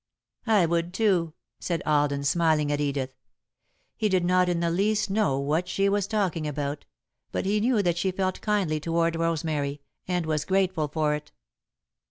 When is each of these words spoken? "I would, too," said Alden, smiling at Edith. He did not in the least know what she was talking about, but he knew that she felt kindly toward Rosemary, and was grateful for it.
"I 0.47 0.65
would, 0.65 0.95
too," 0.95 1.35
said 1.59 1.83
Alden, 1.85 2.23
smiling 2.23 2.71
at 2.71 2.81
Edith. 2.81 3.13
He 3.95 4.09
did 4.09 4.25
not 4.25 4.49
in 4.49 4.59
the 4.59 4.71
least 4.71 5.11
know 5.11 5.37
what 5.37 5.67
she 5.67 5.87
was 5.89 6.07
talking 6.07 6.47
about, 6.47 6.85
but 7.31 7.45
he 7.45 7.59
knew 7.59 7.83
that 7.83 7.99
she 7.99 8.09
felt 8.09 8.41
kindly 8.41 8.79
toward 8.79 9.15
Rosemary, 9.15 9.79
and 10.07 10.25
was 10.25 10.43
grateful 10.43 10.87
for 10.87 11.13
it. 11.13 11.31